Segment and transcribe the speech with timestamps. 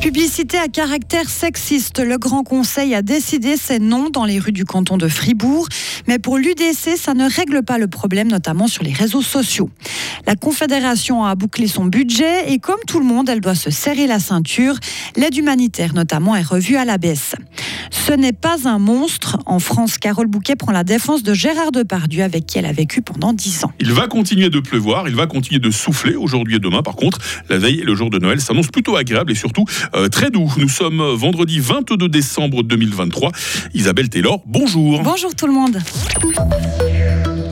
[0.00, 2.00] Publicité à caractère sexiste.
[2.00, 5.68] Le Grand Conseil a décidé ses noms dans les rues du canton de Fribourg.
[6.06, 9.70] Mais pour l'UDC, ça ne règle pas le problème, notamment sur les réseaux sociaux.
[10.26, 14.06] La Confédération a bouclé son budget et comme tout le monde, elle doit se serrer
[14.06, 14.76] la ceinture.
[15.16, 17.34] L'aide humanitaire, notamment, est revue à la baisse.
[17.92, 19.38] Ce n'est pas un monstre.
[19.46, 23.02] En France, Carole Bouquet prend la défense de Gérard Depardieu, avec qui elle a vécu
[23.02, 23.72] pendant dix ans.
[23.78, 26.82] Il va continuer de pleuvoir, il va continuer de souffler aujourd'hui et demain.
[26.82, 30.08] Par contre, la veille et le jour de Noël s'annoncent plutôt agréables et surtout euh,
[30.08, 30.50] très doux.
[30.56, 33.30] Nous sommes vendredi 22 décembre 2023.
[33.74, 35.02] Isabelle Taylor, bonjour.
[35.02, 35.78] Bonjour tout le monde.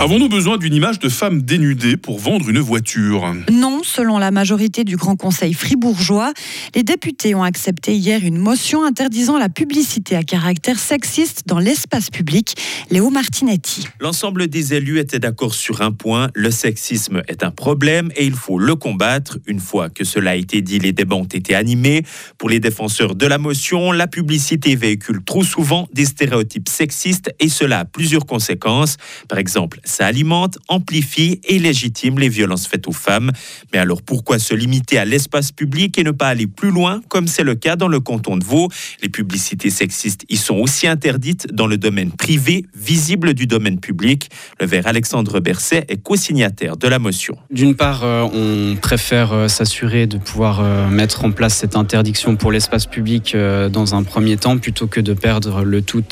[0.00, 4.84] Avons-nous besoin d'une image de femme dénudée pour vendre une voiture Non, selon la majorité
[4.84, 6.32] du Grand Conseil fribourgeois.
[6.76, 12.10] Les députés ont accepté hier une motion interdisant la publicité à caractère sexiste dans l'espace
[12.10, 12.54] public.
[12.92, 13.88] Léo Martinetti.
[13.98, 18.34] L'ensemble des élus étaient d'accord sur un point, le sexisme est un problème et il
[18.34, 19.38] faut le combattre.
[19.48, 22.04] Une fois que cela a été dit, les débats ont été animés.
[22.38, 27.48] Pour les défenseurs de la motion, la publicité véhicule trop souvent des stéréotypes sexistes et
[27.48, 28.96] cela a plusieurs conséquences.
[29.26, 33.32] Par exemple, ça alimente, amplifie et légitime les violences faites aux femmes.
[33.72, 37.26] Mais alors pourquoi se limiter à l'espace public et ne pas aller plus loin, comme
[37.26, 38.68] c'est le cas dans le canton de Vaud?
[39.02, 44.30] Les publicités sexistes y sont aussi interdites dans le domaine privé, visible du domaine public.
[44.60, 47.36] Le vert Alexandre Berset est co-signataire de la motion.
[47.50, 52.36] D'une part, euh, on préfère euh, s'assurer de pouvoir euh, mettre en place cette interdiction
[52.36, 53.36] pour l'espace public
[53.70, 56.04] dans un premier temps, plutôt que de perdre le tout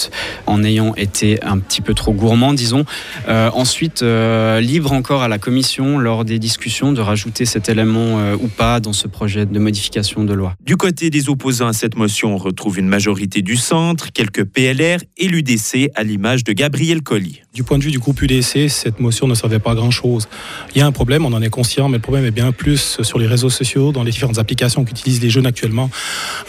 [0.46, 2.84] en ayant été un petit peu trop gourmand, disons.
[3.66, 8.36] Ensuite, euh, libre encore à la Commission, lors des discussions, de rajouter cet élément euh,
[8.36, 10.54] ou pas dans ce projet de modification de loi.
[10.64, 14.98] Du côté des opposants à cette motion, on retrouve une majorité du centre, quelques PLR
[15.16, 17.42] et l'UDC, à l'image de Gabriel Colli.
[17.54, 20.28] Du point de vue du groupe UDC, cette motion ne servait pas à grand-chose.
[20.72, 23.02] Il y a un problème, on en est conscient, mais le problème est bien plus
[23.02, 25.90] sur les réseaux sociaux, dans les différentes applications qu'utilisent les jeunes actuellement.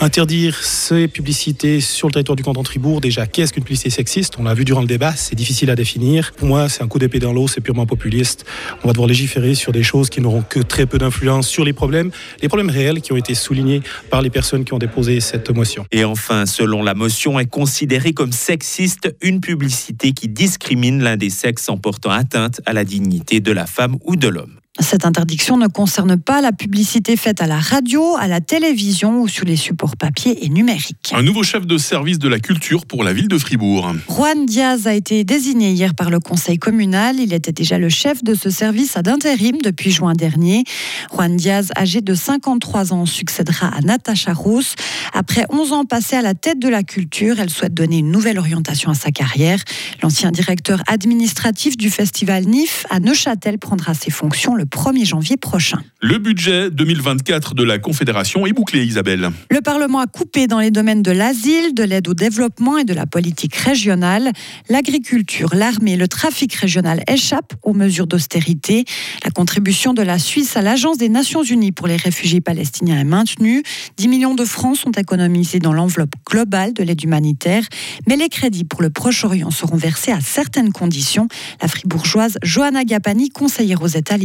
[0.01, 4.35] Interdire ces publicités sur le territoire du canton de Fribourg, déjà, qu'est-ce qu'une publicité sexiste?
[4.37, 6.33] On l'a vu durant le débat, c'est difficile à définir.
[6.33, 8.45] Pour moi, c'est un coup dans l'eau, c'est purement populiste.
[8.83, 11.73] On va devoir légiférer sur des choses qui n'auront que très peu d'influence sur les
[11.73, 15.49] problèmes, les problèmes réels qui ont été soulignés par les personnes qui ont déposé cette
[15.49, 15.85] motion.
[15.91, 21.29] Et enfin, selon la motion, est considérée comme sexiste une publicité qui discrimine l'un des
[21.29, 24.59] sexes en portant atteinte à la dignité de la femme ou de l'homme.
[24.79, 29.27] Cette interdiction ne concerne pas la publicité faite à la radio, à la télévision ou
[29.27, 31.11] sur les supports papier et numériques.
[31.13, 33.91] Un nouveau chef de service de la culture pour la ville de Fribourg.
[34.07, 37.19] Juan Diaz a été désigné hier par le conseil communal.
[37.19, 40.63] Il était déjà le chef de ce service à d'intérim depuis juin dernier.
[41.11, 44.75] Juan Diaz, âgé de 53 ans, succédera à Natacha Rousse.
[45.13, 48.37] Après 11 ans passés à la tête de la culture, elle souhaite donner une nouvelle
[48.37, 49.59] orientation à sa carrière.
[50.03, 55.79] L'ancien directeur administratif du festival NIF à Neuchâtel prendra ses fonctions le 1er janvier prochain.
[56.01, 59.31] Le budget 2024 de la Confédération est bouclé, Isabelle.
[59.49, 62.93] Le Parlement a coupé dans les domaines de l'asile, de l'aide au développement et de
[62.93, 64.31] la politique régionale.
[64.69, 68.85] L'agriculture, l'armée le trafic régional échappent aux mesures d'austérité.
[69.23, 73.03] La contribution de la Suisse à l'Agence des Nations Unies pour les réfugiés palestiniens est
[73.03, 73.63] maintenue.
[73.97, 77.63] 10 millions de francs sont économisés dans l'enveloppe globale de l'aide humanitaire.
[78.07, 81.27] Mais les crédits pour le Proche-Orient seront versés à certaines conditions.
[81.61, 84.17] La fribourgeoise Johanna Gapani, conseillère aux États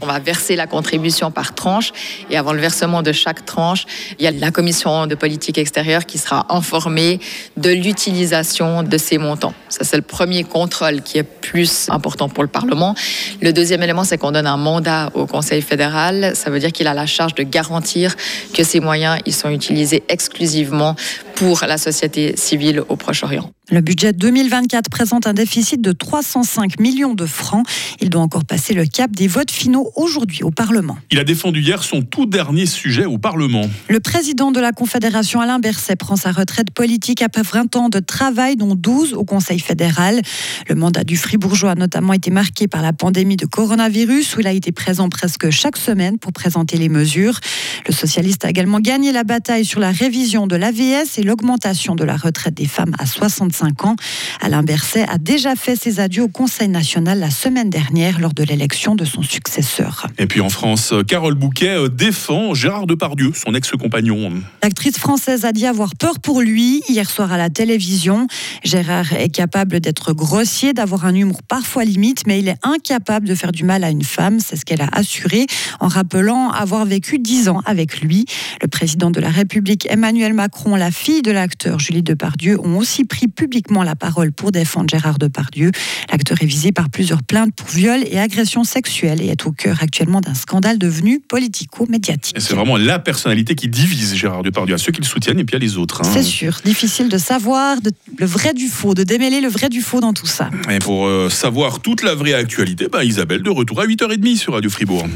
[0.00, 1.92] On va verser la contribution par tranche
[2.30, 3.86] et avant le versement de chaque tranche,
[4.18, 7.20] il y a la commission de politique extérieure qui sera informée
[7.56, 9.54] de l'utilisation de ces montants.
[9.68, 12.94] Ça, c'est le premier contrôle qui est plus important pour le Parlement.
[13.42, 16.36] Le deuxième élément, c'est qu'on donne un mandat au Conseil fédéral.
[16.36, 18.14] Ça veut dire qu'il a la charge de garantir
[18.54, 20.94] que ces moyens ils sont utilisés exclusivement
[21.34, 23.50] pour la société civile au Proche-Orient.
[23.70, 27.64] Le budget 2024 présente un déficit de 305 millions de francs.
[28.00, 30.98] Il doit encore passer le cap des votes finaux aujourd'hui au Parlement.
[31.12, 33.70] Il a défendu hier son tout dernier sujet au Parlement.
[33.88, 38.00] Le président de la Confédération Alain Berset prend sa retraite politique après 20 ans de
[38.00, 40.20] travail, dont 12 au Conseil fédéral.
[40.68, 44.46] Le mandat du Fribourgeois a notamment été marqué par la pandémie de coronavirus, où il
[44.46, 47.40] a été présent presque chaque semaine pour présenter les mesures.
[47.88, 52.04] Le socialiste a également gagné la bataille sur la révision de l'AVS et l'augmentation de
[52.04, 53.96] la retraite des femmes à 65 ans.
[54.42, 58.42] Alain Berset a déjà fait ses adieux au Conseil national la semaine dernière lors de
[58.42, 60.08] l'élection de son successeur.
[60.18, 64.42] Et puis en France, Carole Bouquet euh, défend Gérard Depardieu, son ex-compagnon.
[64.62, 68.26] L'actrice française a dit avoir peur pour lui hier soir à la télévision.
[68.62, 73.34] Gérard est capable d'être grossier, d'avoir un humour parfois limite, mais il est incapable de
[73.34, 74.38] faire du mal à une femme.
[74.40, 75.46] C'est ce qu'elle a assuré
[75.80, 78.26] en rappelant avoir vécu dix ans avec lui.
[78.62, 83.04] Le président de la République, Emmanuel Macron, la fille de l'acteur Julie Depardieu ont aussi
[83.04, 85.70] pris publiquement la parole pour défendre Gérard Depardieu.
[86.10, 89.78] L'acteur est visé par plusieurs plaintes pour viol et agression sexuelle et est au cœur
[89.82, 92.36] actuellement d'un scandale devenu politico-médiatique.
[92.38, 95.56] C'est vraiment la personnalité qui divise Gérard Depardieu, à ceux qui le soutiennent et puis
[95.56, 96.00] à les autres.
[96.02, 96.10] Hein.
[96.12, 97.76] C'est sûr, difficile de savoir
[98.18, 100.50] le vrai du faux, de démêler le vrai du faux dans tout ça.
[100.70, 104.54] Et pour euh, savoir toute la vraie actualité, bah, Isabelle de retour à 8h30 sur
[104.54, 105.06] Radio Fribourg.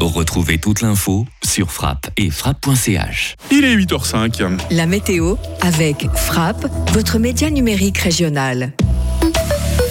[0.00, 3.36] Retrouvez toute l'info sur frappe et frappe.ch.
[3.52, 4.58] Il est 8h05.
[4.72, 8.72] La météo avec Frappe, votre média numérique régional.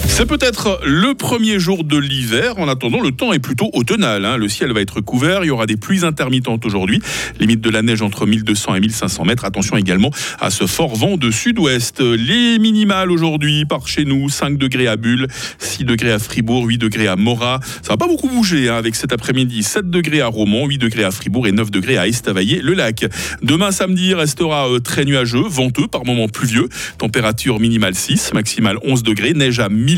[0.08, 2.58] C'est peut-être le premier jour de l'hiver.
[2.58, 4.24] En attendant, le temps est plutôt automnal.
[4.24, 4.36] Hein.
[4.36, 5.44] Le ciel va être couvert.
[5.44, 7.00] Il y aura des pluies intermittentes aujourd'hui.
[7.40, 9.44] Limite de la neige entre 1200 et 1500 mètres.
[9.44, 12.00] Attention également à ce fort vent de sud-ouest.
[12.00, 15.28] Les minimales aujourd'hui par chez nous 5 degrés à Bulle,
[15.58, 17.60] 6 degrés à Fribourg, 8 degrés à Morat.
[17.82, 19.62] Ça va pas beaucoup bouger hein, avec cet après-midi.
[19.62, 23.06] 7 degrés à Romont, 8 degrés à Fribourg et 9 degrés à Estavayer-le-Lac.
[23.42, 26.68] Demain samedi restera euh, très nuageux, venteux, par moments pluvieux.
[26.98, 29.32] Température minimale 6, maximale 11 degrés.
[29.32, 29.91] Neige à 1000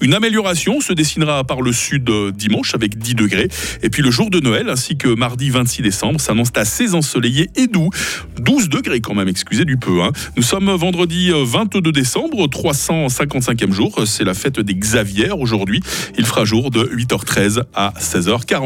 [0.00, 3.48] Une amélioration se dessinera par le sud dimanche avec 10 degrés.
[3.82, 7.66] Et puis le jour de Noël ainsi que mardi 26 décembre s'annonce assez ensoleillé et
[7.66, 7.90] doux.
[8.38, 10.02] 12 degrés quand même, excusez du peu.
[10.02, 10.12] Hein.
[10.36, 14.02] Nous sommes vendredi 22 euh, décembre, 355e jour.
[14.06, 15.80] C'est la fête des Xavières aujourd'hui.
[16.18, 18.48] Il fera jour de 8h13 à 16h40.